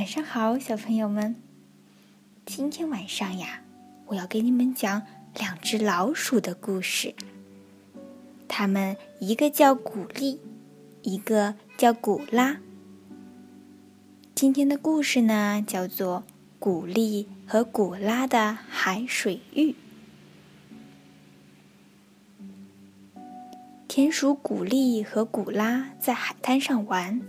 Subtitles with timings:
[0.00, 1.36] 晚上好，小朋友们。
[2.46, 3.60] 今天晚上呀，
[4.06, 5.02] 我要给你们讲
[5.34, 7.14] 两只老鼠的故事。
[8.48, 10.40] 它们一个叫古丽，
[11.02, 12.56] 一个叫古拉。
[14.34, 16.24] 今天的故事呢，叫做
[16.58, 19.72] 《古丽和古拉的海水浴》。
[23.86, 27.20] 田鼠古丽和古拉在海滩上玩，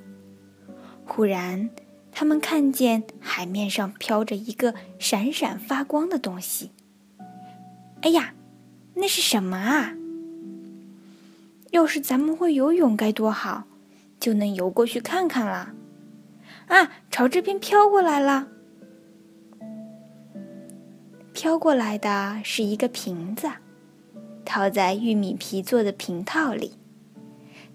[1.05, 1.69] 忽然。
[2.11, 6.71] 他们看见海面上飘着一个闪闪发光的东西。
[8.01, 8.33] 哎呀，
[8.95, 9.93] 那是什么啊？
[11.71, 13.63] 要是咱们会游泳该多好，
[14.19, 15.73] 就能游过去看看了。
[16.67, 18.47] 啊，朝这边飘过来了！
[21.33, 23.49] 飘过来的是一个瓶子，
[24.43, 26.73] 套在玉米皮做的瓶套里。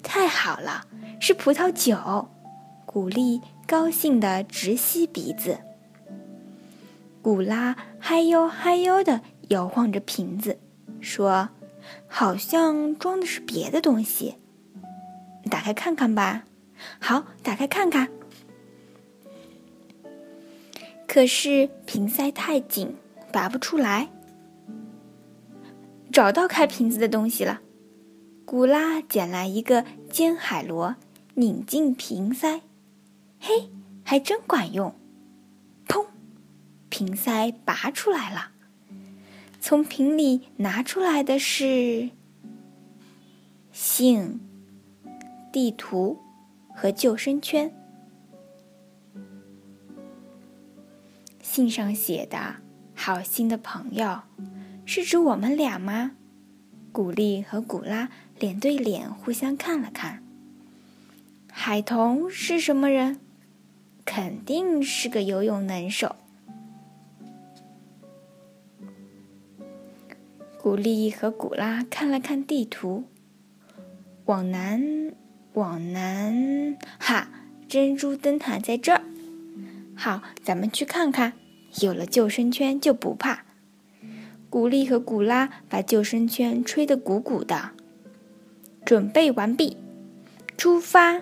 [0.03, 0.87] 太好了，
[1.21, 2.29] 是葡萄酒。
[2.87, 5.59] 古丽高兴的直吸鼻子，
[7.21, 10.59] 古拉嗨呦嗨呦的摇晃着瓶子，
[11.01, 11.51] 说
[12.09, 14.37] ：“好像装的是别的东西，
[15.51, 16.45] 打开看看吧。”
[16.99, 18.09] 好，打开看看。
[21.07, 22.95] 可是瓶塞太紧，
[23.33, 24.09] 拔不出来。
[26.13, 27.61] 找到开瓶子的东西了，
[28.45, 30.97] 古拉捡来一个尖海螺，
[31.35, 32.61] 拧进瓶塞。
[33.49, 33.71] 嘿，
[34.03, 34.93] 还真管用！
[35.87, 36.07] 砰，
[36.89, 38.51] 瓶塞拔出来了。
[39.61, 42.11] 从瓶里拿出来的是
[43.71, 44.41] 信、
[45.53, 46.19] 地图
[46.75, 47.73] 和救生圈。
[51.41, 52.57] 信上写的
[52.97, 54.23] “好心的朋友”，
[54.85, 56.17] 是指我们俩吗？
[56.91, 58.09] 古丽和古拉
[58.41, 60.25] 脸对脸互相看了看。
[61.53, 63.21] 海童是什么人？
[64.07, 66.17] 肯定是个游泳能手。
[70.59, 73.05] 古丽和古拉看了看地图，
[74.25, 75.13] 往南，
[75.53, 77.29] 往南，哈，
[77.69, 79.03] 珍珠灯塔在这儿。
[79.95, 81.35] 好，咱们去看看。
[81.83, 83.45] 有了救生圈就不怕。
[84.49, 87.73] 古丽和古拉把救生圈吹得鼓鼓的。
[88.85, 89.77] 准备完毕，
[90.57, 91.21] 出发。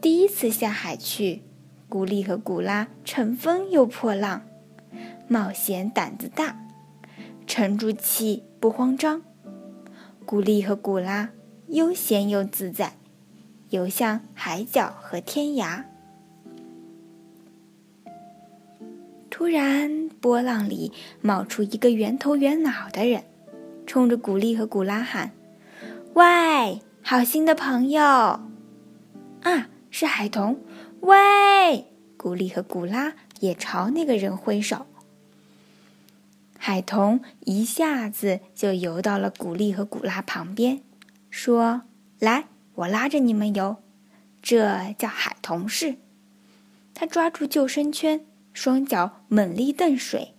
[0.00, 1.42] 第一次下海去，
[1.86, 4.42] 古丽和古拉乘风又破浪，
[5.28, 6.56] 冒险胆子大，
[7.46, 9.20] 沉住气不慌张。
[10.24, 11.28] 古丽和古拉
[11.68, 12.94] 悠闲又自在，
[13.68, 15.84] 游向海角和天涯。
[19.28, 23.24] 突然，波浪里冒出一个圆头圆脑的人，
[23.86, 25.32] 冲着古丽和古拉喊
[26.14, 28.00] ：“喂，好心的朋友！”
[29.42, 29.68] 啊！
[29.90, 30.62] 是海童，
[31.00, 31.86] 喂！
[32.16, 34.86] 古丽和古拉也朝那个人挥手。
[36.58, 40.82] 海童一下子就游到了古丽和古拉旁边，
[41.30, 41.82] 说
[42.20, 43.82] ：“来，我拉着你们游，
[44.42, 45.96] 这叫海童式。”
[46.94, 50.34] 他抓住救生圈，双脚猛力蹬水，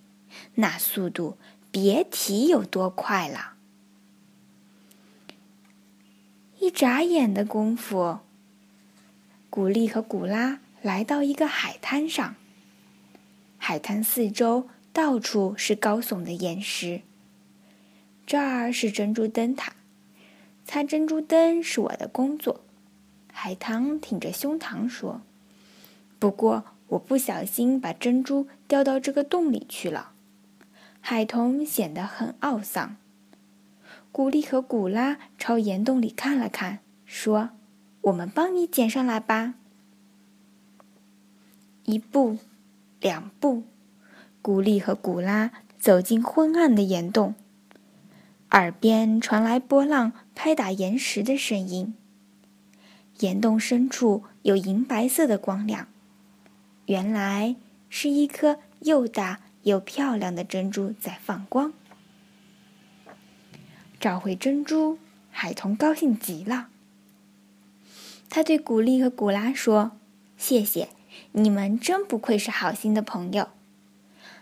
[0.55, 1.37] 那速度
[1.71, 3.53] 别提有多快了。
[6.59, 8.19] 一眨眼的功夫。
[9.51, 12.35] 古丽和古拉来到一个海滩上。
[13.57, 17.01] 海滩四周到处是高耸的岩石。
[18.25, 19.73] 这儿是珍珠灯塔，
[20.63, 22.63] 擦珍珠灯是我的工作。
[23.33, 25.21] 海棠挺着胸膛说
[26.17, 30.13] ：“不过我不小心把珍珠掉到这个洞里去了。”
[31.01, 32.95] 海童显得很懊丧。
[34.13, 37.49] 古丽和古拉朝岩洞里看了看，说。
[38.01, 39.53] 我们帮你捡上来吧。
[41.85, 42.37] 一步，
[42.99, 43.63] 两步，
[44.41, 47.35] 古丽和古拉走进昏暗的岩洞，
[48.51, 51.93] 耳边传来波浪拍打岩石的声音。
[53.19, 55.87] 岩洞深处有银白色的光亮，
[56.87, 57.55] 原来
[57.89, 61.73] 是一颗又大又漂亮的珍珠在放光。
[63.99, 64.97] 找回珍珠，
[65.29, 66.69] 海童高兴极了。
[68.31, 69.91] 他对古丽和古拉说
[70.37, 70.87] ：“谢谢，
[71.33, 73.49] 你们真不愧是好心的朋友。”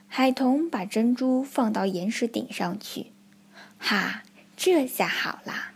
[0.07, 3.07] 海童把珍珠放到岩石顶上去，
[3.79, 4.21] 哈，
[4.55, 5.71] 这下好啦。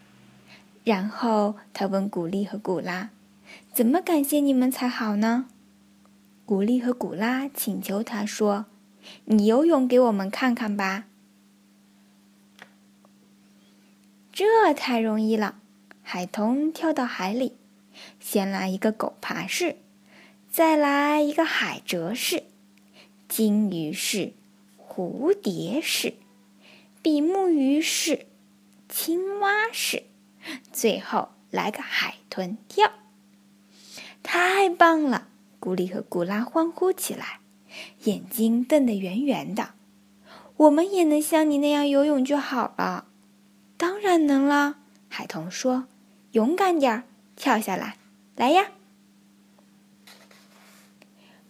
[0.84, 3.10] 然后他问古丽和古拉
[3.74, 5.48] ：“怎么感谢你们才好呢？”
[6.46, 8.68] 古丽和古拉请求他说
[9.26, 11.06] ：“你游泳给我们看看吧。”
[14.32, 15.56] 这太容易了，
[16.04, 17.56] 海童跳到海里。
[18.20, 19.78] 先来一个狗爬式，
[20.52, 22.44] 再来一个海蜇式、
[23.28, 24.34] 金鱼式、
[24.78, 26.14] 蝴蝶式、
[27.02, 28.28] 比目鱼式、
[28.88, 30.04] 青蛙式，
[30.72, 32.92] 最后来个海豚跳。
[34.22, 35.28] 太棒了！
[35.60, 37.40] 古里和古拉欢呼起来，
[38.04, 39.70] 眼睛瞪得圆圆的。
[40.56, 43.08] 我们也能像你那样游泳就好了。
[43.76, 44.78] 当然能了，
[45.10, 45.88] 海豚说
[46.32, 47.04] ：“勇敢点儿，
[47.44, 47.98] 跳下来，
[48.38, 48.72] 来呀！”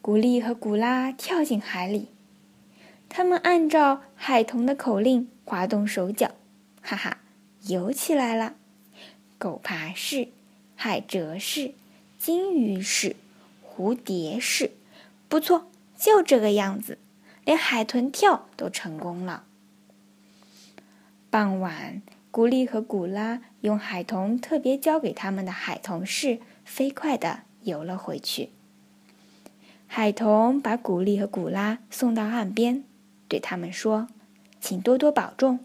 [0.01, 2.07] 古丽和古拉跳进海里，
[3.07, 6.31] 他们按照海豚的口令滑动手脚，
[6.81, 7.19] 哈哈，
[7.67, 8.55] 游起来了。
[9.37, 10.29] 狗爬式、
[10.75, 11.75] 海蜇式、
[12.17, 13.15] 金鱼式、
[13.63, 14.71] 蝴蝶式，
[15.29, 16.97] 不错，就这个样子，
[17.45, 19.43] 连海豚跳都成功了。
[21.29, 22.01] 傍晚，
[22.33, 28.49] 古丽和古拉用海豚特别教给他们的海豚式飞快地游了回去。
[29.85, 32.83] 海童把古丽和古拉送到岸边，
[33.27, 34.07] 对他们说
[34.59, 35.59] ：“请多多保重。”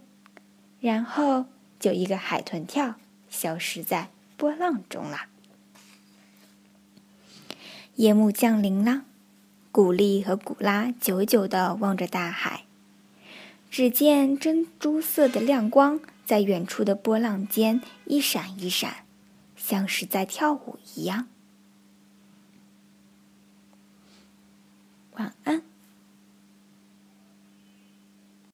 [0.78, 1.46] 然后
[1.80, 2.96] 就一个海豚跳，
[3.30, 5.20] 消失在波浪中了。
[7.94, 9.04] 夜幕降临了，
[9.72, 12.64] 古丽和古拉久久地望着大海，
[13.70, 15.98] 只见珍珠色的亮光
[16.28, 19.06] 在远处的波浪间一闪一闪，
[19.56, 21.26] 像是在跳舞一样。
[25.12, 25.62] 晚安。